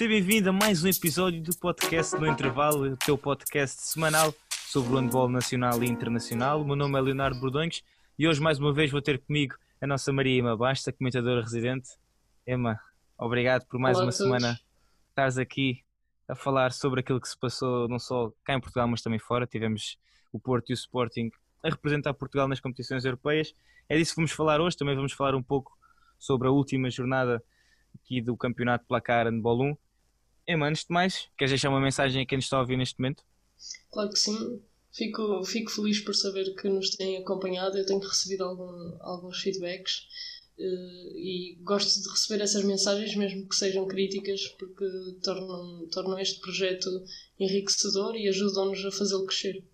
[0.00, 4.94] Seja bem-vindo a mais um episódio do podcast No Intervalo, o teu podcast semanal sobre
[4.94, 6.62] o handball nacional e internacional.
[6.62, 7.84] O meu nome é Leonardo Bordões
[8.18, 11.90] e hoje mais uma vez vou ter comigo a nossa Maria Ema Basta, comentadora residente.
[12.46, 12.80] Ema,
[13.18, 14.58] obrigado por mais Olá uma semana
[15.10, 15.84] estares aqui
[16.26, 19.46] a falar sobre aquilo que se passou não só cá em Portugal, mas também fora.
[19.46, 19.98] Tivemos
[20.32, 21.30] o Porto e o Sporting
[21.62, 23.52] a representar Portugal nas competições europeias.
[23.86, 24.78] É disso que vamos falar hoje.
[24.78, 25.76] Também vamos falar um pouco
[26.18, 27.44] sobre a última jornada
[27.94, 29.89] aqui do Campeonato Placar Handball 1.
[30.46, 32.98] Ema, antes de mais, queres deixar uma mensagem a quem nos está a ouvir neste
[32.98, 33.24] momento?
[33.90, 34.62] Claro que sim.
[34.92, 37.78] Fico, fico feliz por saber que nos têm acompanhado.
[37.78, 40.06] Eu tenho recebido algum, alguns feedbacks
[40.58, 44.84] eh, e gosto de receber essas mensagens, mesmo que sejam críticas, porque
[45.22, 46.88] tornam, tornam este projeto
[47.38, 49.64] enriquecedor e ajudam-nos a fazê-lo crescer.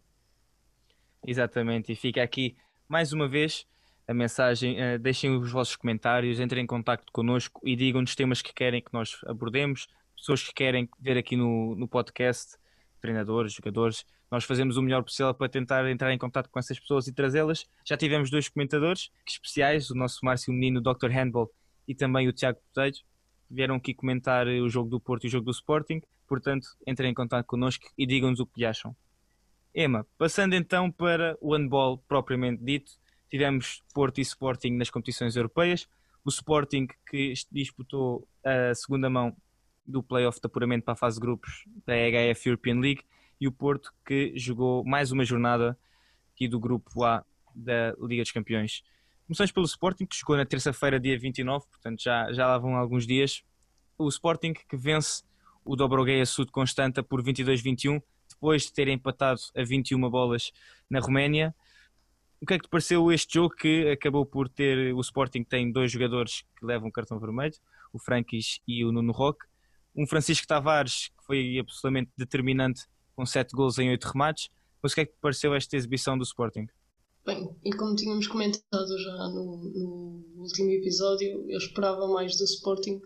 [1.26, 2.56] Exatamente, e fica aqui
[2.88, 3.66] mais uma vez
[4.06, 4.80] a mensagem.
[4.80, 8.92] eh, deixem os vossos comentários, entrem em contato connosco e digam-nos temas que querem que
[8.92, 9.88] nós abordemos,
[10.26, 12.56] pessoas que querem ver aqui no, no podcast,
[13.00, 14.04] treinadores, jogadores.
[14.28, 17.64] Nós fazemos o melhor possível para tentar entrar em contato com essas pessoas e trazê-las.
[17.84, 21.10] Já tivemos dois comentadores especiais, o nosso Márcio Menino, Dr.
[21.10, 21.48] Handball,
[21.86, 22.96] e também o Tiago Poteiro.
[23.48, 26.02] Vieram aqui comentar o jogo do Porto e o jogo do Sporting.
[26.26, 28.96] Portanto, entrem em contato connosco e digam-nos o que acham.
[29.72, 32.90] Ema, passando então para o handball propriamente dito,
[33.30, 35.86] tivemos Porto e Sporting nas competições europeias.
[36.24, 39.36] O Sporting que disputou a segunda mão
[39.86, 43.02] do playoff de apuramento para a fase de grupos da EHF European League
[43.40, 45.78] e o Porto que jogou mais uma jornada
[46.32, 48.82] aqui do grupo A da Liga dos Campeões.
[49.26, 53.06] Começamos pelo Sporting que jogou na terça-feira, dia 29, portanto já, já lá vão alguns
[53.06, 53.42] dias.
[53.98, 55.22] O Sporting que vence
[55.64, 60.52] o Dobrogeia Sud Constanta por 22-21 depois de ter empatado a 21 bolas
[60.88, 61.54] na Roménia.
[62.40, 65.72] O que é que te pareceu este jogo que acabou por ter o Sporting tem
[65.72, 67.54] dois jogadores que levam cartão vermelho,
[67.92, 69.46] o Frankis e o Nuno Roque,
[69.96, 72.82] um Francisco Tavares que foi absolutamente determinante
[73.14, 74.48] com 7 gols em 8 remates,
[74.82, 76.68] mas o que é que te pareceu esta exibição do Sporting?
[77.24, 83.00] Bem, e como tínhamos comentado já no, no último episódio, eu esperava mais do Sporting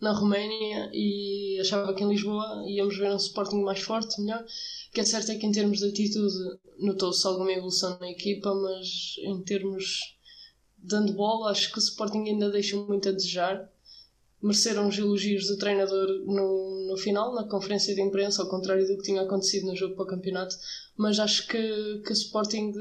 [0.00, 4.42] na Roménia e achava que em Lisboa íamos ver um Sporting mais forte, melhor.
[4.42, 6.34] O que é certo é que em termos de atitude
[6.78, 10.16] notou-se alguma evolução na equipa, mas em termos
[10.78, 13.70] de handball acho que o Sporting ainda deixa muito a desejar.
[14.42, 18.96] Mereceram os elogios do treinador no, no final, na conferência de imprensa, ao contrário do
[18.96, 20.56] que tinha acontecido no jogo para o campeonato,
[20.96, 22.72] mas acho que, que o Sporting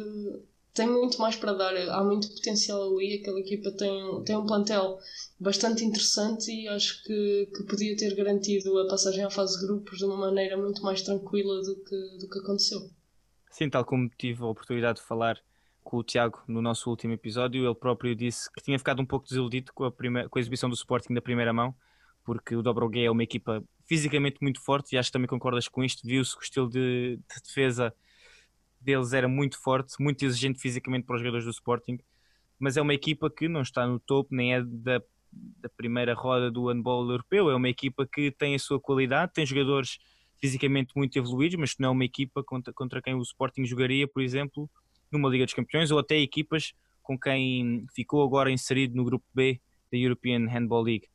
[0.73, 4.97] tem muito mais para dar, há muito potencial ali, aquela equipa tem, tem um plantel
[5.39, 9.97] bastante interessante e acho que, que podia ter garantido a passagem à fase de grupos
[9.97, 12.79] de uma maneira muito mais tranquila do que, do que aconteceu.
[13.51, 15.37] Sim, tal como tive a oportunidade de falar
[15.83, 19.27] com o Tiago no nosso último episódio, ele próprio disse que tinha ficado um pouco
[19.27, 21.75] desiludido com a, primeira, com a exibição do Sporting da primeira mão,
[22.23, 25.83] porque o Dobrogué é uma equipa fisicamente muito forte e acho que também concordas com
[25.83, 27.93] isto, viu-se que o estilo de, de defesa
[28.79, 31.99] deles era muito forte, muito exigente fisicamente para os jogadores do Sporting,
[32.59, 35.01] mas é uma equipa que não está no topo, nem é da,
[35.31, 39.45] da primeira roda do handball europeu, é uma equipa que tem a sua qualidade, tem
[39.45, 39.97] jogadores
[40.39, 44.21] fisicamente muito evoluídos, mas não é uma equipa contra, contra quem o Sporting jogaria, por
[44.21, 44.69] exemplo,
[45.11, 49.59] numa Liga dos Campeões, ou até equipas com quem ficou agora inserido no grupo B
[49.91, 51.07] da European Handball League.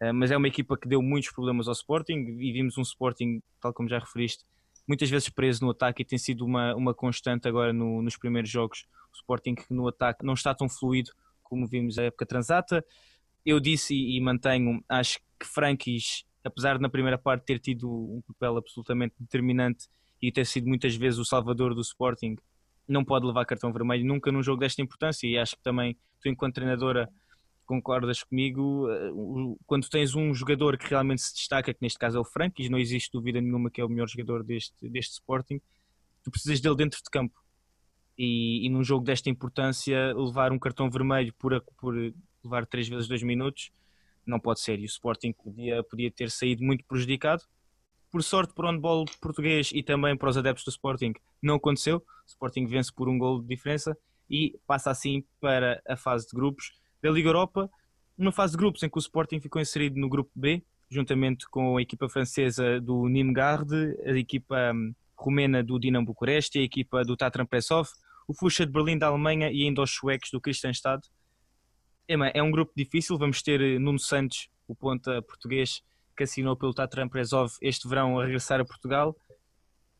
[0.00, 3.40] Uh, mas é uma equipa que deu muitos problemas ao Sporting e vimos um Sporting,
[3.60, 4.44] tal como já referiste,
[4.86, 8.50] muitas vezes preso no ataque e tem sido uma, uma constante agora no, nos primeiros
[8.50, 8.86] jogos.
[9.12, 12.84] O Sporting que no ataque não está tão fluido como vimos na época transata.
[13.44, 17.88] Eu disse e, e mantenho, acho que Frankis, apesar de na primeira parte ter tido
[17.88, 19.88] um papel absolutamente determinante
[20.20, 22.36] e ter sido muitas vezes o salvador do Sporting,
[22.88, 26.28] não pode levar cartão vermelho nunca num jogo desta importância e acho que também tu
[26.28, 27.08] enquanto treinadora
[27.64, 28.86] concordas comigo,
[29.66, 32.78] quando tens um jogador que realmente se destaca, que neste caso é o Frankis, não
[32.78, 35.60] existe dúvida nenhuma que é o melhor jogador deste, deste Sporting,
[36.22, 37.34] tu precisas dele dentro de campo.
[38.16, 41.94] E, e num jogo desta importância, levar um cartão vermelho por, por
[42.42, 43.70] levar 3 vezes 2 minutos
[44.26, 44.78] não pode ser.
[44.78, 47.42] E o Sporting podia, podia ter saído muito prejudicado.
[48.10, 51.12] Por sorte, para o handball português e também para os adeptos do Sporting,
[51.42, 51.98] não aconteceu.
[51.98, 53.96] O Sporting vence por um gol de diferença
[54.28, 56.72] e passa assim para a fase de grupos
[57.02, 57.70] da Liga Europa,
[58.16, 61.76] uma fase de grupos em que o Sporting ficou inserido no grupo B, juntamente com
[61.76, 67.16] a equipa francesa do Nimgarde, a equipa um, romena do Dinamo Bucareste, a equipa do
[67.16, 67.88] Tatran Pressov,
[68.26, 71.00] o Fusha de Berlim da Alemanha e ainda os suecos do Kristianstad.
[72.08, 75.82] É um grupo difícil, vamos ter Nuno Santos, o ponta português,
[76.16, 79.16] que assinou pelo Tatran Pressov este verão a regressar a Portugal.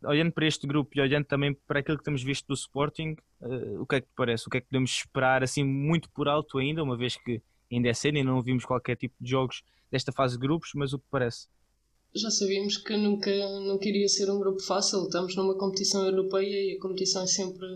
[0.04, 3.80] Olhando para este grupo e olhando também para aquilo que temos visto do Sporting, uh,
[3.80, 4.46] o que é que te parece?
[4.46, 7.42] O que é que podemos esperar, assim, muito por alto ainda, uma vez que
[7.72, 10.92] ainda é cedo e não vimos qualquer tipo de jogos desta fase de grupos, mas
[10.92, 11.48] o que parece?
[12.16, 13.30] já sabíamos que nunca,
[13.60, 15.04] nunca iria ser um grupo fácil.
[15.04, 17.66] Estamos numa competição europeia e a competição é sempre,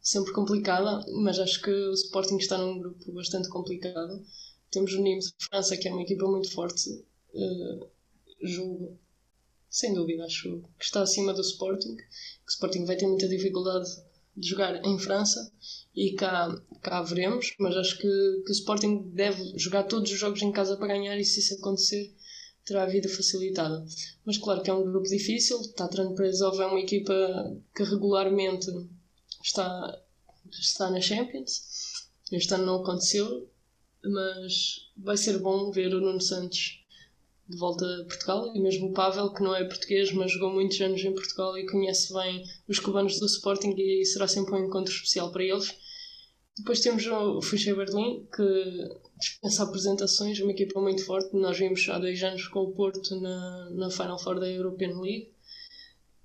[0.00, 4.22] sempre complicada, mas acho que o Sporting está num grupo bastante complicado.
[4.70, 7.04] Temos o Nimes de França, que é uma equipa muito forte.
[7.34, 7.88] Uh,
[8.42, 8.98] julgo,
[9.68, 11.96] sem dúvida, acho que está acima do Sporting.
[11.96, 13.88] Que o Sporting vai ter muita dificuldade
[14.36, 15.52] de jogar em França
[15.94, 18.02] e cá, cá veremos, mas acho que,
[18.44, 21.54] que o Sporting deve jogar todos os jogos em casa para ganhar e se isso
[21.54, 22.12] acontecer
[22.64, 23.84] terá a vida facilitada.
[24.24, 27.14] Mas claro que é um grupo difícil, Tatran Prezov é uma equipa
[27.74, 28.66] que regularmente
[29.42, 30.02] está,
[30.50, 33.48] está na Champions, este ano não aconteceu,
[34.02, 36.83] mas vai ser bom ver o Nuno Santos
[37.48, 40.80] de volta a Portugal e mesmo o Pavel, que não é português, mas jogou muitos
[40.80, 44.92] anos em Portugal e conhece bem os cubanos do Sporting e será sempre um encontro
[44.92, 45.76] especial para eles.
[46.56, 48.88] Depois temos o Fuchsia Berlim, que
[49.18, 51.34] dispensa apresentações, uma equipa muito forte.
[51.36, 55.32] Nós vimos há dois anos com o Porto na, na Final Four da European League.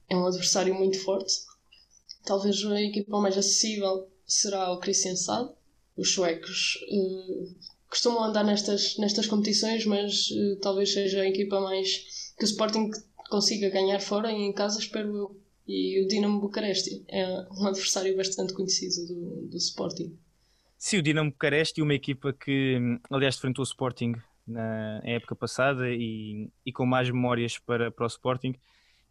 [0.07, 1.33] É um adversário muito forte.
[2.24, 5.51] Talvez a equipa mais acessível será o Christian Sade.
[5.98, 7.56] Os suecos uh,
[7.89, 12.91] costumam andar nestas, nestas competições, mas uh, talvez seja a equipa mais que o Sporting
[13.30, 15.41] consiga ganhar fora e em casa, espero eu.
[15.68, 20.18] E o Dinamo Bucareste é um adversário bastante conhecido do, do Sporting.
[20.77, 22.77] Sim, o Dinamo Bucareste, uma equipa que,
[23.09, 24.15] aliás, enfrentou o Sporting
[24.47, 28.56] na época passada e, e com mais memórias para, para o Sporting,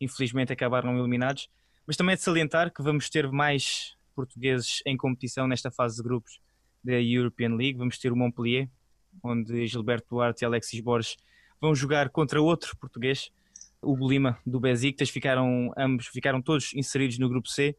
[0.01, 1.49] infelizmente acabaram eliminados.
[1.87, 6.03] Mas também é de salientar que vamos ter mais portugueses em competição nesta fase de
[6.03, 6.41] grupos
[6.83, 7.79] da European League.
[7.79, 8.69] Vamos ter o Montpellier,
[9.23, 11.17] onde Gilberto Duarte e Alexis Borges
[11.61, 13.31] vão jogar contra outro português,
[13.83, 15.11] o Bolima do Besiktas.
[15.11, 17.77] Ficaram, ambos ficaram todos inseridos no grupo C.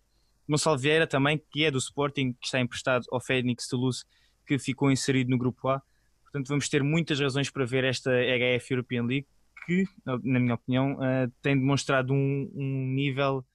[0.48, 4.04] Gonçalo Vieira também, que é do Sporting, que está emprestado ao Fênix Toulouse,
[4.48, 5.82] que ficou inserido no grupo A.
[6.24, 9.28] Portanto, vamos ter muitas razões para ver esta HF European League,
[9.66, 9.86] que,
[10.24, 13.46] na minha opinião, uh, tem demonstrado um, um nível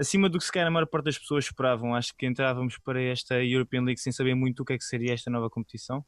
[0.00, 1.94] acima do que se calhar a maior parte das pessoas esperavam.
[1.94, 5.12] Acho que entrávamos para esta European League sem saber muito o que é que seria
[5.12, 6.02] esta nova competição.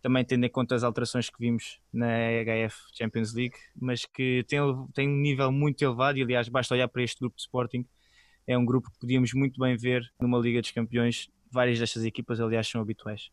[0.00, 2.08] Também tendo em conta as alterações que vimos na
[2.42, 4.58] HF Champions League, mas que tem,
[4.94, 7.86] tem um nível muito elevado e, aliás, basta olhar para este grupo de Sporting.
[8.46, 11.28] É um grupo que podíamos muito bem ver numa Liga dos Campeões.
[11.52, 13.30] Várias destas equipas, aliás, são habituais.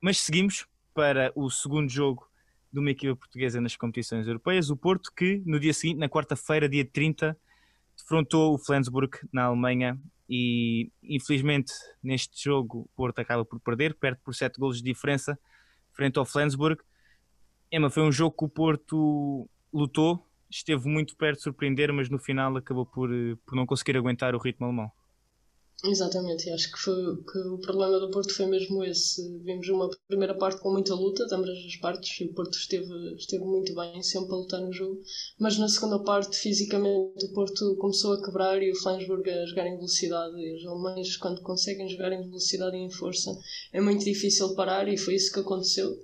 [0.00, 2.28] Mas seguimos para o segundo jogo
[2.72, 6.68] de uma equipa portuguesa nas competições europeias, o Porto, que no dia seguinte, na quarta-feira,
[6.68, 7.38] dia 30,
[8.02, 9.98] defrontou o Flensburg na Alemanha
[10.28, 15.38] e infelizmente neste jogo o Porto acaba por perder, perde por 7 golos de diferença
[15.92, 16.80] frente ao Flensburg.
[17.70, 22.18] Emma, foi um jogo que o Porto lutou, esteve muito perto de surpreender, mas no
[22.18, 23.10] final acabou por,
[23.46, 24.90] por não conseguir aguentar o ritmo alemão.
[25.82, 29.26] Exatamente, acho que, foi, que o problema do Porto foi mesmo esse.
[29.38, 33.14] Vimos uma primeira parte com muita luta, de ambas as partes, e o Porto esteve,
[33.14, 35.00] esteve muito bem, sempre a lutar no jogo,
[35.38, 39.66] mas na segunda parte, fisicamente, o Porto começou a quebrar e o Flensburg a jogar
[39.66, 40.36] em velocidade.
[40.36, 43.34] E os alemães, quando conseguem jogar em velocidade e em força,
[43.72, 45.98] é muito difícil parar, e foi isso que aconteceu.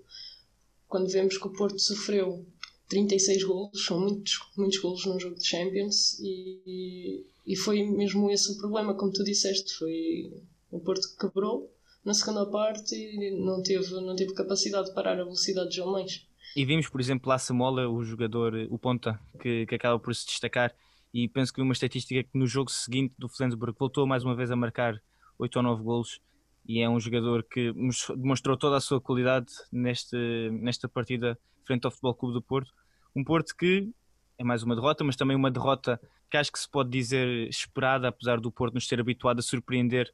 [0.88, 2.46] Quando vemos que o Porto sofreu
[2.88, 8.52] 36 golos, são muitos, muitos golos num jogo de Champions, e e foi mesmo esse
[8.52, 11.72] o problema, como tu disseste, foi o Porto que quebrou
[12.04, 16.26] na segunda parte e não teve, não teve capacidade de parar a velocidade dos alemães.
[16.56, 20.26] E vimos, por exemplo, lá Samola, o jogador, o ponta, que, que acaba por se
[20.26, 20.74] destacar
[21.14, 24.50] e penso que uma estatística que no jogo seguinte do Flensburg voltou mais uma vez
[24.50, 25.00] a marcar
[25.38, 26.20] 8 ou 9 golos
[26.68, 27.72] e é um jogador que
[28.16, 30.16] demonstrou toda a sua qualidade neste,
[30.50, 32.72] nesta partida frente ao Futebol Clube do Porto.
[33.16, 33.90] Um Porto que
[34.38, 35.98] é mais uma derrota, mas também uma derrota
[36.30, 40.12] que acho que se pode dizer esperada, apesar do Porto nos ter habituado a surpreender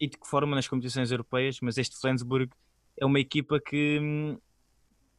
[0.00, 2.50] e de que forma nas competições europeias, mas este Flensburg
[2.96, 4.00] é uma equipa que,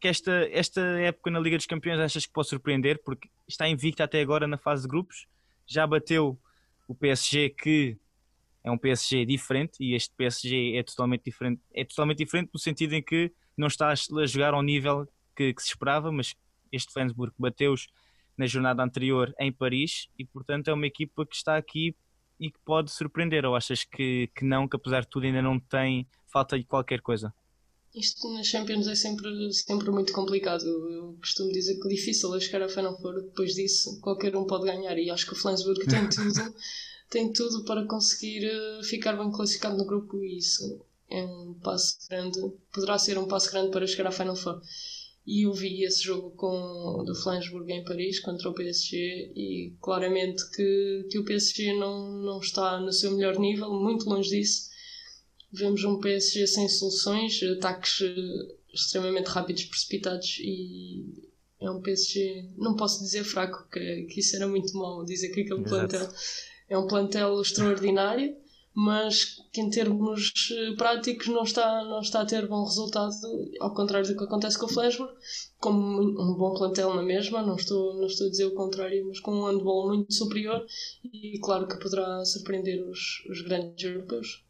[0.01, 4.03] que esta, esta época na Liga dos Campeões achas que pode surpreender, porque está invicta
[4.03, 5.25] até agora na fase de grupos,
[5.65, 6.37] já bateu
[6.85, 7.97] o PSG que
[8.61, 12.93] é um PSG diferente e este PSG é totalmente diferente, é totalmente diferente no sentido
[12.93, 16.35] em que não está a jogar ao nível que, que se esperava, mas
[16.75, 17.87] este Flensburg bateu-os
[18.37, 21.95] na jornada anterior em Paris e, portanto, é uma equipa que está aqui
[22.39, 23.45] e que pode surpreender.
[23.45, 27.01] Ou achas que, que não, que apesar de tudo ainda não tem falta de qualquer
[27.01, 27.33] coisa?
[27.93, 30.65] Isto nas Champions é sempre, sempre muito complicado.
[30.65, 33.21] Eu costumo dizer que difícil é chegar a Final Four.
[33.21, 34.97] Depois disso, qualquer um pode ganhar.
[34.97, 36.55] E acho que o Flensburg tem tudo,
[37.09, 40.21] tem tudo para conseguir eh, ficar bem classificado no grupo.
[40.21, 42.37] E isso é um passo grande.
[42.73, 44.61] Poderá ser um passo grande para chegar à Final Four
[45.25, 50.47] e eu vi esse jogo com, do Flensburg em Paris contra o PSG e claramente
[50.51, 54.69] que, que o PSG não, não está no seu melhor nível, muito longe disso.
[55.51, 61.05] Vemos um PSG sem soluções, ataques eh, extremamente rápidos, precipitados e
[61.59, 65.41] é um PSG, não posso dizer fraco, que, que isso era muito mau, dizer que
[65.41, 65.87] aquele Exato.
[65.87, 66.13] plantel
[66.69, 68.35] é um plantel extraordinário,
[68.75, 73.15] mas que em termos eh, práticos não está, não está a ter bom resultado,
[73.61, 75.13] ao contrário do que acontece com o Flashburg,
[75.57, 79.21] como um bom plantel na mesma, não estou, não estou a dizer o contrário, mas
[79.21, 80.65] com um handball muito superior
[81.05, 84.43] e claro que poderá surpreender os, os grandes europeus.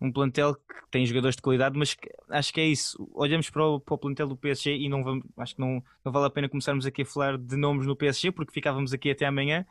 [0.00, 1.96] Um plantel que tem jogadores de qualidade, mas
[2.28, 3.08] acho que é isso.
[3.14, 6.10] Olhamos para o, para o plantel do PSG e não vamos, acho que não, não
[6.10, 9.26] vale a pena começarmos aqui a falar de nomes no PSG, porque ficávamos aqui até
[9.26, 9.64] amanhã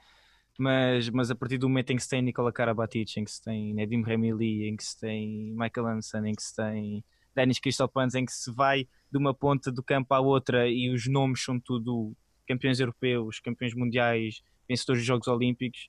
[0.58, 3.42] mas, mas a partir do momento em que se tem Nicola Karabatic, em que se
[3.42, 7.04] tem Nedim Remili, em que se tem Michael Hansen, em que se tem
[7.36, 11.08] Denis Christopans, em que se vai de uma ponta do campo à outra e os
[11.08, 12.16] nomes são tudo
[12.48, 15.88] campeões europeus, campeões mundiais, vencedores de Jogos Olímpicos.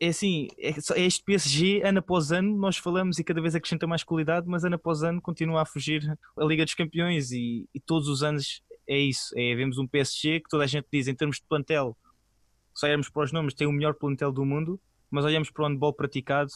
[0.00, 3.86] É assim, é, é este PSG, ano após ano, nós falamos e cada vez acrescenta
[3.86, 6.02] mais qualidade, mas ano após ano continua a fugir
[6.36, 9.32] a Liga dos Campeões e, e todos os anos é isso.
[9.36, 11.96] É, vemos um PSG que toda a gente diz em termos de plantel
[12.74, 15.68] se olharmos para os nomes, tem o melhor plantel do mundo, mas olhamos para o
[15.68, 16.50] handball praticado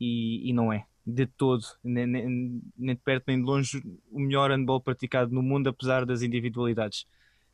[0.00, 0.86] e, e não é.
[1.06, 5.42] De todo, nem, nem, nem de perto nem de longe, o melhor handball praticado no
[5.42, 7.06] mundo, apesar das individualidades.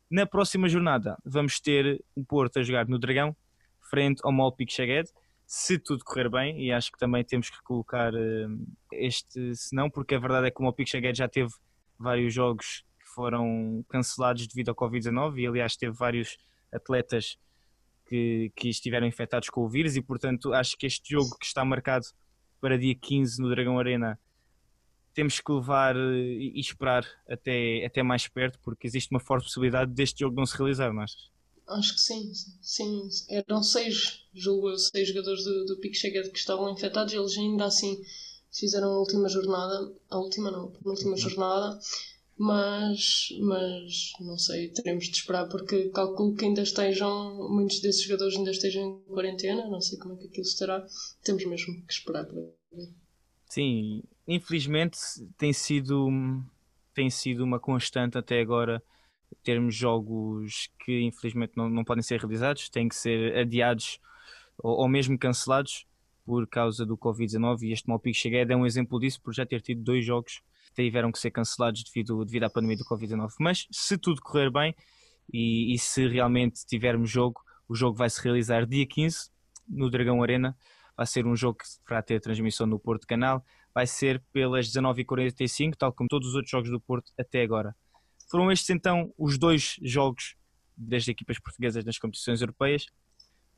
[0.09, 3.35] Na próxima jornada, vamos ter o Porto a jogar no Dragão,
[3.89, 5.09] frente ao Malpique Chaged.
[5.45, 10.15] Se tudo correr bem, e acho que também temos que colocar uh, este senão, porque
[10.15, 11.51] a verdade é que o Malpique Chaged já teve
[11.99, 16.37] vários jogos que foram cancelados devido ao Covid-19 e, aliás, teve vários
[16.73, 17.37] atletas
[18.11, 21.63] que, que estiveram infectados com o vírus e, portanto, acho que este jogo que está
[21.63, 22.05] marcado
[22.59, 24.19] para dia 15 no Dragão Arena
[25.13, 29.93] temos que levar eh, e esperar até, até mais perto, porque existe uma forte possibilidade
[29.93, 31.31] deste jogo não se realizar, não achas?
[31.69, 33.09] Acho que sim, sim.
[33.29, 37.97] Eram seis, julgo seis jogadores do, do Pique Chega que estavam infectados, eles ainda assim
[38.51, 41.79] fizeram a última jornada, a última não, a última jornada,
[42.41, 48.35] mas, mas não sei, teremos de esperar porque calculo que ainda estejam, muitos desses jogadores
[48.35, 50.83] ainda estejam em quarentena, não sei como é que aquilo estará,
[51.23, 52.55] temos mesmo que esperar para ver.
[53.45, 54.97] Sim, infelizmente
[55.37, 56.09] tem sido,
[56.95, 58.81] tem sido uma constante até agora
[59.43, 63.99] termos jogos que infelizmente não, não podem ser realizados, têm que ser adiados
[64.57, 65.85] ou, ou mesmo cancelados
[66.25, 69.61] por causa do Covid-19 e este Malpique Chegueda é um exemplo disso por já ter
[69.61, 70.41] tido dois jogos
[70.75, 73.29] tiveram que ser cancelados devido, devido à pandemia do Covid-19.
[73.39, 74.75] Mas se tudo correr bem
[75.31, 79.29] e, e, se realmente tivermos jogo, o jogo vai se realizar dia 15
[79.67, 80.57] no Dragão Arena.
[80.95, 83.43] Vai ser um jogo que vai ter transmissão no Porto Canal.
[83.73, 87.75] Vai ser pelas 19h45, tal como todos os outros jogos do Porto até agora.
[88.29, 90.35] Foram estes então os dois jogos
[90.75, 92.85] das equipas portuguesas nas competições europeias.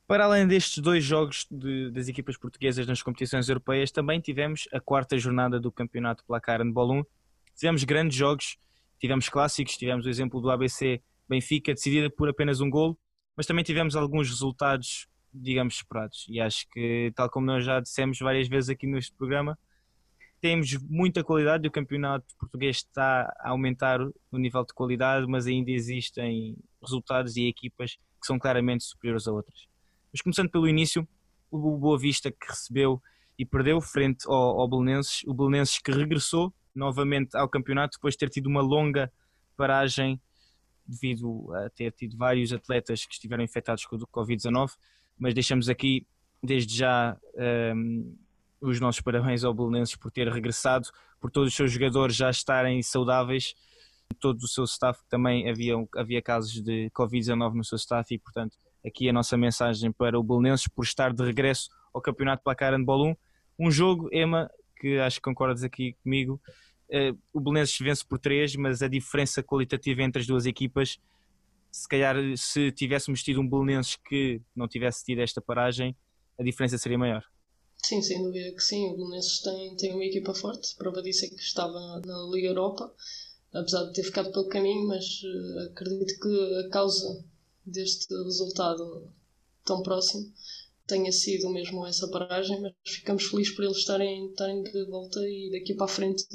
[0.06, 4.80] Para além destes dois jogos de, das equipas portuguesas nas competições europeias, também tivemos a
[4.80, 7.04] quarta jornada do Campeonato Placar Handball 1.
[7.56, 8.58] Tivemos grandes jogos,
[9.00, 12.98] tivemos clássicos, tivemos o exemplo do ABC Benfica, decidida por apenas um golo,
[13.36, 16.26] mas também tivemos alguns resultados, digamos, esperados.
[16.28, 19.58] E acho que, tal como nós já dissemos várias vezes aqui neste programa,
[20.42, 25.48] temos muita qualidade e o campeonato português está a aumentar o nível de qualidade, mas
[25.48, 29.73] ainda existem resultados e equipas que são claramente superiores a outras.
[30.14, 31.08] Mas começando pelo início,
[31.50, 33.02] o Boa Vista que recebeu
[33.38, 38.20] e perdeu frente ao, ao Belenenses, o Belenenses que regressou novamente ao campeonato depois de
[38.20, 39.12] ter tido uma longa
[39.58, 40.22] paragem
[40.86, 44.72] devido a ter tido vários atletas que estiveram infectados com o Covid-19,
[45.18, 46.06] mas deixamos aqui
[46.44, 47.18] desde já
[47.76, 48.16] um,
[48.62, 50.90] os nossos parabéns ao Belenenses por ter regressado,
[51.20, 53.56] por todos os seus jogadores já estarem saudáveis,
[54.20, 58.58] todo o seu staff também havia, havia casos de Covid-19 no seu staff e portanto
[58.86, 63.12] aqui a nossa mensagem para o Belenenses por estar de regresso ao Campeonato Placar Handball
[63.12, 63.16] 1.
[63.60, 66.42] Um jogo, Emma, que acho que concordas aqui comigo,
[66.90, 71.00] uh, o Belenenses vence por 3, mas a diferença qualitativa entre as duas equipas,
[71.72, 75.96] se calhar se tivéssemos tido um Belenenses que não tivesse tido esta paragem,
[76.38, 77.24] a diferença seria maior.
[77.78, 78.88] Sim, sem dúvida que sim.
[78.92, 82.94] O Belenenses tem, tem uma equipa forte, prova disso é que estava na Liga Europa,
[83.54, 87.24] apesar de ter ficado pelo caminho, mas uh, acredito que a causa
[87.66, 89.10] deste resultado
[89.66, 90.32] tão próximo
[90.86, 95.50] tenha sido mesmo essa paragem, mas ficamos felizes por eles estarem, estarem de volta e
[95.52, 96.26] daqui para a frente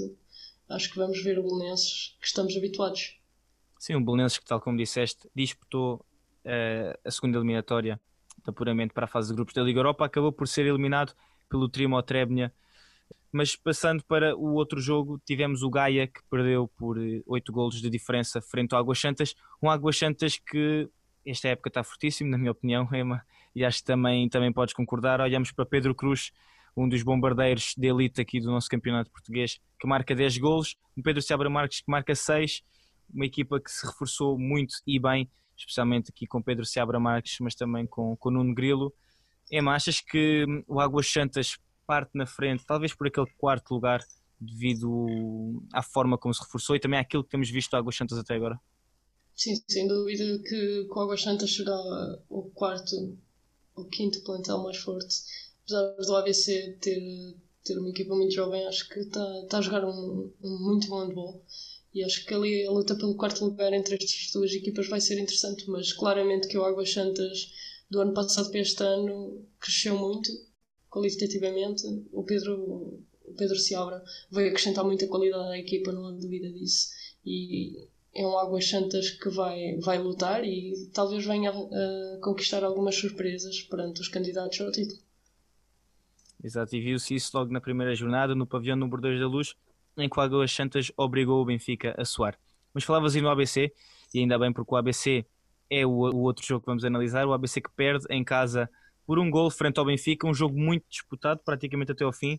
[0.68, 3.18] acho que vamos ver o Belenenses que estamos habituados.
[3.78, 6.04] Sim, o Belenenses que tal como disseste disputou
[6.44, 8.00] uh, a segunda eliminatória
[8.56, 11.12] puramente para a fase de grupos da Liga Europa, acabou por ser eliminado
[11.50, 12.52] pelo Trimo Trebnia
[13.30, 17.90] mas passando para o outro jogo, tivemos o Gaia que perdeu por 8 golos de
[17.90, 20.88] diferença frente ao Águas Santas, um Águas Santas que
[21.30, 23.22] esta época está fortíssimo, na minha opinião, Ema,
[23.54, 25.20] e acho que também, também podes concordar.
[25.20, 26.32] Olhamos para Pedro Cruz,
[26.76, 31.02] um dos bombardeiros de elite aqui do nosso campeonato português, que marca 10 golos, o
[31.02, 32.62] Pedro Seabra Marques que marca 6,
[33.12, 37.54] uma equipa que se reforçou muito e bem, especialmente aqui com Pedro Seabra Marques, mas
[37.54, 38.92] também com, com Nuno Grilo.
[39.50, 44.00] Emma, achas que o Águas Santas parte na frente, talvez por aquele quarto lugar,
[44.40, 48.34] devido à forma como se reforçou e também àquilo que temos visto Águas Santas até
[48.34, 48.60] agora?
[49.38, 51.78] Sim, sem dúvida que com Águas Santas será
[52.28, 53.16] o quarto
[53.76, 55.14] ou quinto plantel mais forte.
[55.62, 59.84] Apesar do ABC ter, ter uma equipa muito jovem, acho que está tá a jogar
[59.84, 61.44] um, um muito bom handball.
[61.94, 65.20] E acho que ali a luta pelo quarto lugar entre estas duas equipas vai ser
[65.20, 67.52] interessante, mas claramente que o Águas Santas
[67.88, 70.32] do ano passado para este ano cresceu muito
[70.90, 71.84] qualitativamente.
[72.12, 74.02] O Pedro, o Pedro Seabra
[74.32, 76.88] veio acrescentar muita qualidade à equipa, não há dúvida disso.
[77.24, 82.94] E é um Águas Santas que vai, vai lutar e talvez venha a, conquistar algumas
[82.96, 85.00] surpresas perante os candidatos ao título.
[86.42, 89.54] Exato, e viu-se isso logo na primeira jornada, no pavilhão número 2 da Luz,
[89.96, 92.38] em que o Águas Santas obrigou o Benfica a soar.
[92.72, 93.72] Mas falavas aí no ABC,
[94.14, 95.26] e ainda bem porque o ABC
[95.68, 98.70] é o, o outro jogo que vamos analisar, o ABC que perde em casa
[99.06, 102.38] por um gol frente ao Benfica, um jogo muito disputado, praticamente até ao fim.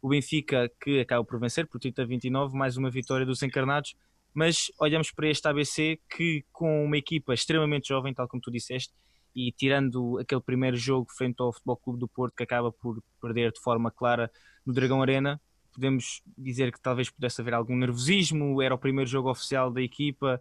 [0.00, 3.94] O Benfica que acaba por vencer por 30 a 29, mais uma vitória dos encarnados,
[4.36, 8.92] mas olhamos para este ABC que com uma equipa extremamente jovem, tal como tu disseste,
[9.34, 13.50] e tirando aquele primeiro jogo frente ao Futebol Clube do Porto que acaba por perder
[13.50, 14.30] de forma clara
[14.66, 15.40] no Dragão Arena,
[15.72, 20.38] podemos dizer que talvez pudesse haver algum nervosismo, era o primeiro jogo oficial da equipa,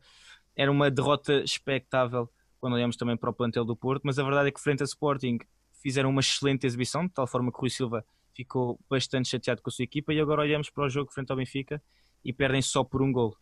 [0.58, 4.50] era uma derrota expectável quando olhamos também para o plantel do Porto, mas a verdade
[4.50, 5.38] é que frente a Sporting
[5.82, 9.72] fizeram uma excelente exibição, de tal forma que Rui Silva ficou bastante chateado com a
[9.72, 11.82] sua equipa e agora olhamos para o jogo frente ao Benfica
[12.26, 13.38] e perdem só por um gol.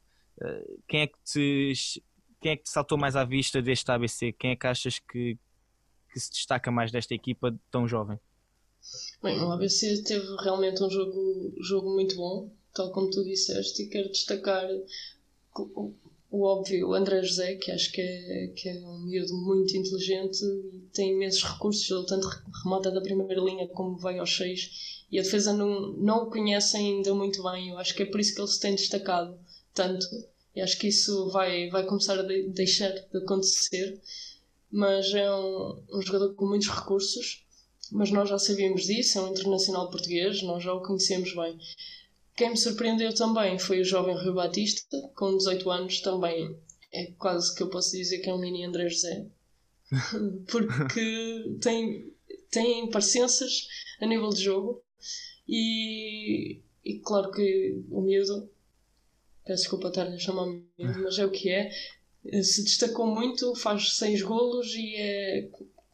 [0.88, 1.74] Quem é que te
[2.42, 4.34] quem é que te saltou mais à vista deste ABC?
[4.34, 5.38] Quem é que achas que,
[6.12, 8.20] que se destaca mais desta equipa tão jovem?
[9.22, 13.88] Bem, o ABC teve realmente um jogo, jogo muito bom, tal como tu disseste, e
[13.88, 14.68] quero destacar
[16.34, 20.44] o óbvio, o André José, que acho que é, que é um miúdo muito inteligente
[20.44, 22.28] e tem imensos recursos, ele tanto
[22.64, 26.76] remata da primeira linha como vai aos seis e a defesa não, não o conhece
[26.76, 29.38] ainda muito bem, eu acho que é por isso que ele se tem destacado
[29.74, 30.06] tanto.
[30.56, 34.00] E acho que isso vai, vai começar a de, deixar de acontecer.
[34.72, 37.44] Mas é um, um jogador com muitos recursos
[37.94, 41.58] mas nós já sabíamos disso, é um internacional português, nós já o conhecemos bem.
[42.36, 46.58] Quem me surpreendeu também foi o jovem Rui Batista, com 18 anos, também
[46.92, 49.28] é quase que eu posso dizer que é um mini André José,
[50.50, 52.12] porque tem,
[52.50, 53.68] tem parecenças
[54.02, 54.84] a nível de jogo
[55.48, 58.50] e, e claro que o miúdo,
[59.46, 61.72] peço desculpa estar a chamar miúdo, mas é o que é,
[62.42, 65.50] se destacou muito, faz seis golos e é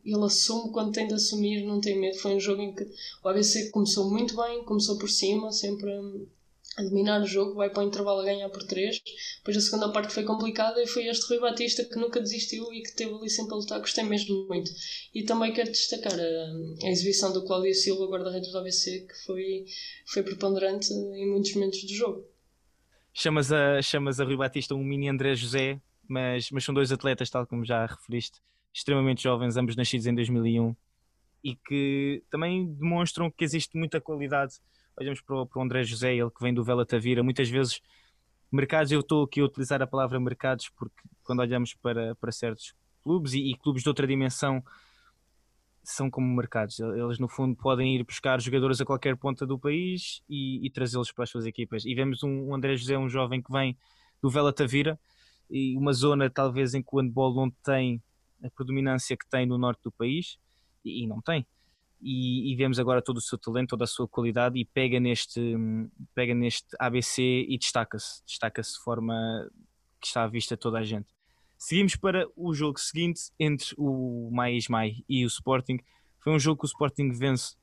[0.05, 2.17] ele assume quando tem de assumir, não tem medo.
[2.17, 2.83] Foi um jogo em que
[3.23, 5.91] o ABC começou muito bem, começou por cima, sempre
[6.77, 9.01] a dominar o jogo, vai para o intervalo a ganhar por 3.
[9.37, 12.81] Depois a segunda parte foi complicada e foi este Rui Batista que nunca desistiu e
[12.81, 14.71] que teve ali sempre a lutar, gostei mesmo muito.
[15.13, 19.65] E também quero destacar a, a exibição do Cláudio Silva, guarda-redes do ABC, que foi,
[20.05, 22.25] foi preponderante em muitos momentos do jogo.
[23.21, 27.29] Chamas a, chamas a Rui Batista um mini André José, mas, mas são dois atletas,
[27.29, 28.39] tal como já referiste,
[28.73, 30.73] extremamente jovens, ambos nascidos em 2001
[31.43, 34.53] e que também demonstram que existe muita qualidade.
[34.97, 37.81] Olhamos para o, para o André José, ele que vem do Vela Tavira, muitas vezes
[38.49, 42.73] mercados, eu estou aqui a utilizar a palavra mercados porque quando olhamos para, para certos
[43.03, 44.63] clubes e, e clubes de outra dimensão
[45.91, 50.21] são como mercados, eles no fundo podem ir buscar jogadores a qualquer ponta do país
[50.29, 51.85] e, e trazê-los para as suas equipas.
[51.85, 53.77] E vemos um, um André José, um jovem que vem
[54.21, 54.99] do Vela Tavira
[55.49, 58.01] e uma zona talvez em que o handball não tem
[58.43, 60.37] a predominância que tem no norte do país
[60.85, 61.45] e, e não tem.
[62.01, 65.55] E, e, vemos agora todo o seu talento, toda a sua qualidade e pega neste,
[66.15, 69.13] pega neste ABC e destaca-se, destaca-se de forma
[69.99, 71.18] que está à vista toda a gente.
[71.61, 75.77] Seguimos para o jogo seguinte entre o Mai Ismael e o Sporting.
[76.17, 77.57] Foi um jogo que o Sporting vence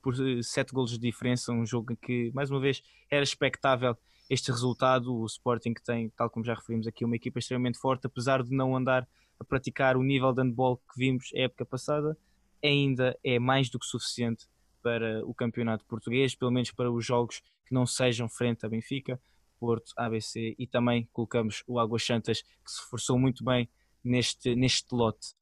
[0.00, 3.94] por 7 eh, golos de diferença, um jogo que, mais uma vez, era expectável
[4.30, 5.14] este resultado.
[5.14, 8.74] O Sporting tem, tal como já referimos aqui, uma equipa extremamente forte, apesar de não
[8.74, 9.06] andar
[9.38, 12.16] a praticar o nível de handball que vimos a época passada,
[12.64, 14.46] ainda é mais do que suficiente
[14.82, 19.20] para o campeonato português, pelo menos para os jogos que não sejam frente a Benfica,
[19.62, 23.68] Porto, ABC e também colocamos o Águas Santas, que se forçou muito bem
[24.02, 25.36] neste, neste lote.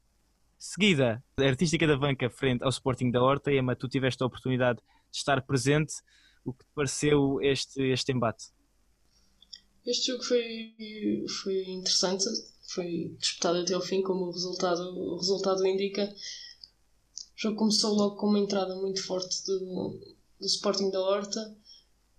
[0.59, 4.79] Seguida, a artística da banca frente ao Sporting da Horta, Emma, tu tiveste a oportunidade
[5.11, 5.95] de estar presente.
[6.45, 8.45] O que te pareceu este, este embate?
[9.87, 10.75] Este jogo foi,
[11.43, 12.25] foi interessante
[12.75, 16.05] foi disputado até ao fim, como o resultado, o resultado indica.
[16.05, 19.99] O jogo começou logo com uma entrada muito forte do,
[20.39, 21.57] do Sporting da Horta.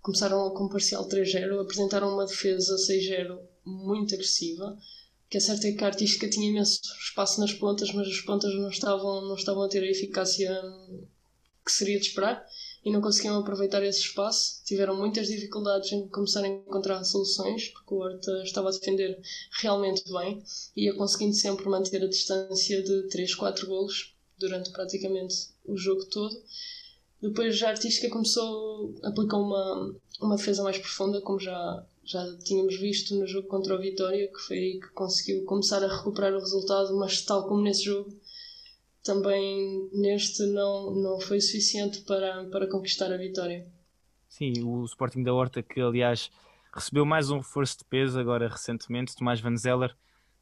[0.01, 4.77] Começaram com um parcial 3-0, apresentaram uma defesa 6-0 muito agressiva.
[5.25, 8.21] O que é certo é que a artística tinha imenso espaço nas pontas, mas as
[8.21, 10.51] pontas não estavam, não estavam a ter a eficácia
[11.63, 12.45] que seria de esperar
[12.83, 14.63] e não conseguiam aproveitar esse espaço.
[14.65, 19.21] Tiveram muitas dificuldades em começar a encontrar soluções, porque o Horta estava a defender
[19.61, 20.43] realmente bem
[20.75, 26.05] e ia conseguindo sempre manter a distância de 3, 4 golos durante praticamente o jogo
[26.05, 26.35] todo.
[27.21, 33.15] Depois a artística começou, aplicou uma, uma defesa mais profunda, como já, já tínhamos visto
[33.15, 36.97] no jogo contra o Vitória, que foi aí que conseguiu começar a recuperar o resultado,
[36.97, 38.11] mas tal como nesse jogo,
[39.03, 43.67] também neste não, não foi suficiente para, para conquistar a vitória.
[44.27, 46.31] Sim, o Sporting da Horta, que aliás
[46.73, 49.95] recebeu mais um reforço de peso agora recentemente, Tomás Van Zeller,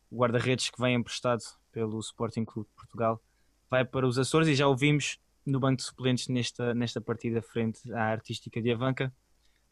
[0.10, 3.22] o guarda-redes que vem emprestado pelo Sporting Clube de Portugal,
[3.70, 7.42] vai para os Açores e já o vimos no banco de suplentes nesta, nesta partida
[7.42, 9.14] frente à Artística de Avanca.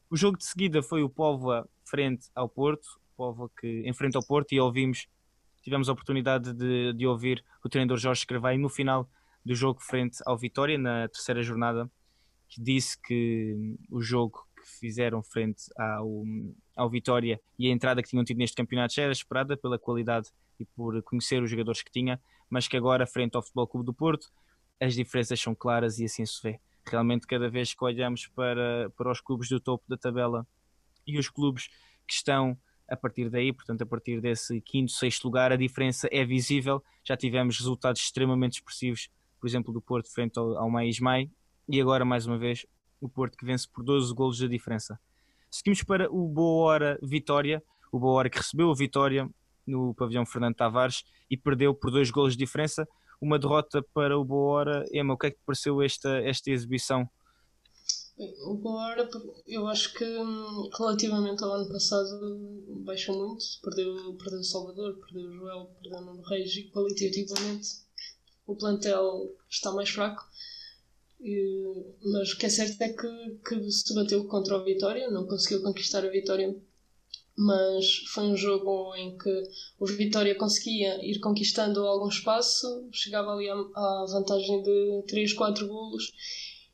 [0.10, 4.54] O jogo de seguida foi o Póvoa frente ao Porto, Póvoa que enfrenta o Porto
[4.54, 5.08] e ouvimos
[5.68, 9.10] tivemos a oportunidade de, de ouvir o treinador Jorge Escravei no final
[9.44, 11.92] do jogo frente ao Vitória, na terceira jornada,
[12.48, 16.24] que disse que o jogo que fizeram frente ao,
[16.74, 20.30] ao Vitória e a entrada que tinham tido neste campeonato já era esperada pela qualidade
[20.58, 22.18] e por conhecer os jogadores que tinha,
[22.50, 24.32] mas que agora, frente ao Futebol Clube do Porto,
[24.80, 26.60] as diferenças são claras e assim se vê.
[26.86, 30.48] Realmente, cada vez que olhamos para, para os clubes do topo da tabela
[31.06, 31.68] e os clubes
[32.08, 36.24] que estão a partir daí, portanto, a partir desse quinto, sexto lugar, a diferença é
[36.24, 36.82] visível.
[37.04, 39.10] Já tivemos resultados extremamente expressivos,
[39.40, 41.30] por exemplo, do Porto frente ao, ao Maísmai,
[41.68, 42.66] e agora, mais uma vez,
[43.02, 44.98] o Porto que vence por 12 golos de diferença.
[45.52, 47.62] Seguimos para o Boa Hora Vitória,
[47.92, 49.30] o Boa Hora que recebeu a vitória
[49.66, 52.88] no pavilhão Fernando Tavares e perdeu por dois golos de diferença.
[53.20, 54.86] Uma derrota para o Boa Hora.
[54.92, 57.10] Emma, o que é que te pareceu esta, esta exibição
[58.20, 59.08] o Boara,
[59.46, 62.20] eu acho que hum, relativamente ao ano passado
[62.84, 63.46] baixou muito.
[63.62, 67.68] Perdeu, perdeu Salvador, perdeu Joel, perdeu Nuno Reis e qualitativamente
[68.48, 70.26] o plantel está mais fraco.
[71.20, 71.64] E,
[72.04, 75.62] mas o que é certo é que, que se bateu contra o Vitória, não conseguiu
[75.62, 76.56] conquistar a vitória,
[77.38, 79.44] mas foi um jogo em que
[79.80, 86.12] o Vitória conseguia ir conquistando algum espaço, chegava ali à, vantagem de 3, 4 golos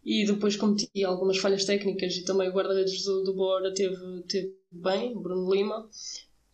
[0.06, 3.95] e depois cometi algumas falhas técnicas e também o guarda-redes do, do Bora teve,
[4.28, 5.89] teve bem, Bruno Lima,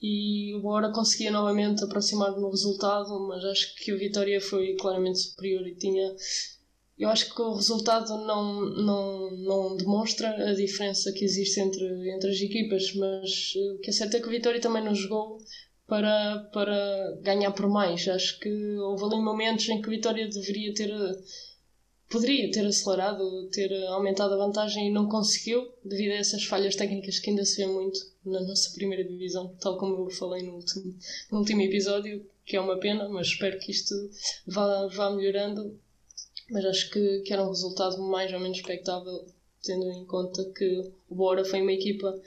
[0.01, 5.19] e o Bora conseguia novamente aproximar no resultado, mas acho que a vitória foi claramente
[5.19, 6.15] superior e tinha.
[6.99, 12.29] Eu acho que o resultado não, não, não demonstra a diferença que existe entre, entre
[12.29, 15.37] as equipas, mas o que é certo é que a Vitória também não jogou
[15.87, 18.05] para, para ganhar por mais.
[18.07, 20.91] Acho que houve ali momentos em que a Vitória deveria ter
[22.09, 27.19] poderia ter acelerado, ter aumentado a vantagem e não conseguiu, devido a essas falhas técnicas
[27.19, 30.95] que ainda se vê muito na nossa primeira divisão, tal como eu falei no último,
[31.31, 33.93] no último episódio, que é uma pena, mas espero que isto
[34.47, 35.79] vá, vá melhorando.
[36.51, 39.25] Mas acho que, que era um resultado mais ou menos expectável,
[39.61, 42.19] tendo em conta que o Bora foi uma equipa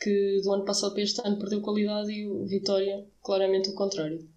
[0.00, 4.28] que do ano passado para este ano perdeu qualidade e o Vitória claramente o contrário.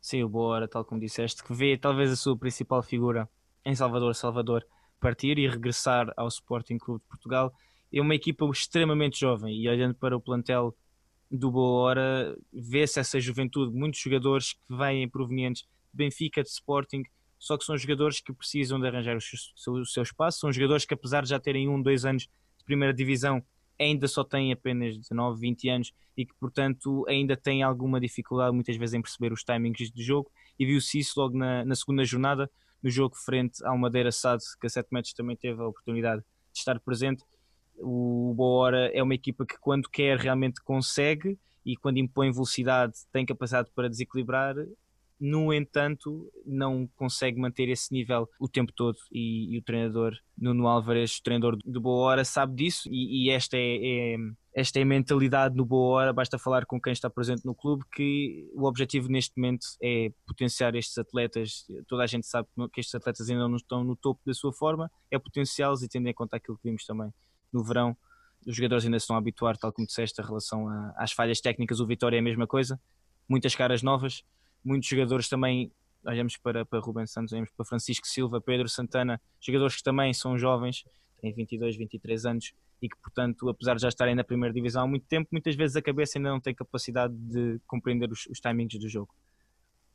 [0.00, 3.28] Sim, o Bora, tal como disseste, que vê talvez a sua principal figura
[3.64, 4.66] em Salvador, Salvador,
[5.00, 7.52] partir e regressar ao Sporting Clube de Portugal.
[7.92, 10.74] É uma equipa extremamente jovem e olhando para o plantel
[11.30, 17.02] do Boa Hora, vê-se essa juventude, muitos jogadores que vêm provenientes de Benfica, de Sporting,
[17.38, 20.84] só que são jogadores que precisam de arranjar o seu, o seu espaço, são jogadores
[20.84, 23.42] que apesar de já terem um, dois anos de primeira divisão,
[23.78, 28.76] ainda só têm apenas 19, 20 anos e que portanto ainda têm alguma dificuldade muitas
[28.76, 32.50] vezes em perceber os timings do jogo e viu-se isso logo na, na segunda jornada
[32.82, 36.22] no jogo frente ao Madeira SAD, que a 7 metros também teve a oportunidade
[36.52, 37.22] de estar presente.
[37.76, 42.94] O Boa Hora é uma equipa que, quando quer, realmente consegue e quando impõe velocidade,
[43.12, 44.54] tem capacidade para desequilibrar.
[45.20, 48.96] No entanto, não consegue manter esse nível o tempo todo.
[49.12, 52.88] E, e o treinador Nuno Álvares, treinador do Boa Hora, sabe disso.
[52.88, 54.16] E, e esta é, é
[54.58, 57.84] esta é a mentalidade no boa hora, basta falar com quem está presente no clube
[57.94, 62.92] que o objetivo neste momento é potenciar estes atletas, toda a gente sabe que estes
[62.92, 66.38] atletas ainda não estão no topo da sua forma, é potenciá-los e tendo em conta
[66.38, 67.08] aquilo que vimos também
[67.52, 67.96] no verão,
[68.44, 71.40] os jogadores ainda se estão a habituar, tal como disseste, em relação a, às falhas
[71.40, 72.80] técnicas, o Vitória é a mesma coisa,
[73.28, 74.24] muitas caras novas,
[74.64, 75.72] muitos jogadores também,
[76.04, 80.38] olhamos para, para Rubem Santos, olhamos para Francisco Silva, Pedro Santana, jogadores que também são
[80.38, 80.84] jovens,
[81.20, 84.86] têm 22, 23 anos, e que, portanto, apesar de já estarem na primeira divisão há
[84.86, 88.78] muito tempo, muitas vezes a cabeça ainda não tem capacidade de compreender os, os timings
[88.78, 89.12] do jogo.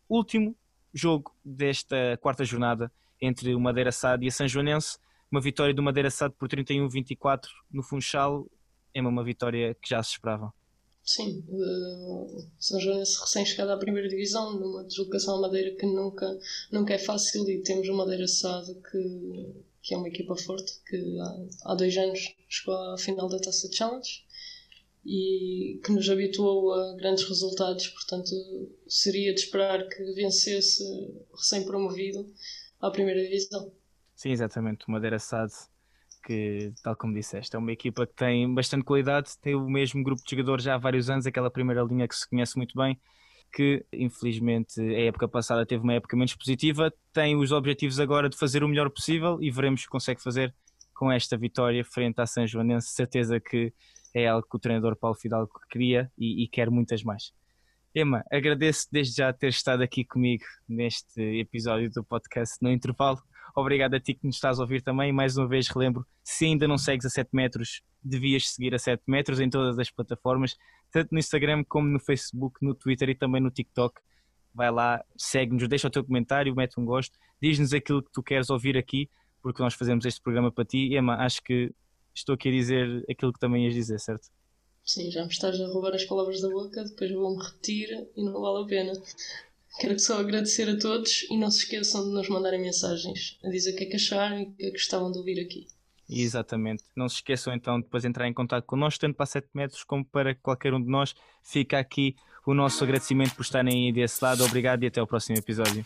[0.09, 0.55] Último
[0.93, 4.97] jogo desta quarta jornada entre o Madeira SAD e a São Joanense,
[5.31, 8.45] uma vitória do Madeira SAD por 31-24 no Funchal,
[8.93, 10.53] é uma vitória que já se esperava.
[11.05, 16.39] Sim, uh, São Joanense recém-chegado à primeira divisão, numa deslocação à Madeira que nunca,
[16.71, 21.19] nunca é fácil e temos uma Madeira Sade que, que é uma equipa forte, que
[21.19, 24.23] há, há dois anos chegou à final da Taça Challenge
[25.05, 28.31] e que nos habituou a grandes resultados, portanto
[28.87, 30.83] seria de esperar que vencesse
[31.35, 32.33] recém-promovido
[32.79, 33.73] à primeira divisão.
[34.15, 35.53] Sim, exatamente, o Madeira Sade
[36.23, 40.23] que, tal como disseste, é uma equipa que tem bastante qualidade, tem o mesmo grupo
[40.23, 42.99] de jogadores já há vários anos, aquela primeira linha que se conhece muito bem,
[43.53, 48.37] que infelizmente a época passada teve uma época menos positiva, tem os objetivos agora de
[48.37, 50.53] fazer o melhor possível e veremos se consegue fazer
[50.93, 53.73] com esta vitória frente à São Joanense, certeza que
[54.13, 57.33] é algo que o treinador Paulo Fidalgo queria e, e quer muitas mais.
[57.95, 63.21] Emma, agradeço desde já ter estado aqui comigo neste episódio do podcast no intervalo
[63.55, 65.11] Obrigado a ti que nos estás a ouvir também.
[65.11, 69.03] Mais uma vez relembro, se ainda não segues a 7 metros, devias seguir a 7
[69.07, 70.55] metros em todas as plataformas,
[70.91, 74.01] tanto no Instagram como no Facebook, no Twitter e também no TikTok.
[74.53, 78.49] Vai lá, segue-nos, deixa o teu comentário, mete um gosto, diz-nos aquilo que tu queres
[78.49, 79.09] ouvir aqui,
[79.41, 80.95] porque nós fazemos este programa para ti.
[80.95, 81.73] Emma, acho que
[82.13, 84.29] estou aqui a dizer aquilo que também ias dizer, certo?
[84.85, 88.41] Sim, já me estás a roubar as palavras da boca, depois vou-me repetir e não
[88.41, 88.93] vale a pena.
[89.79, 93.73] Quero só agradecer a todos e não se esqueçam de nos mandarem mensagens a dizer
[93.73, 95.67] o que é que acharam e o que é que gostavam de ouvir aqui.
[96.09, 96.83] Exatamente.
[96.95, 100.05] Não se esqueçam então de depois entrar em contato connosco, tanto para 7 metros como
[100.05, 101.15] para qualquer um de nós.
[101.41, 104.43] Fica aqui o nosso agradecimento por estarem aí desse lado.
[104.43, 105.85] Obrigado e até o próximo episódio.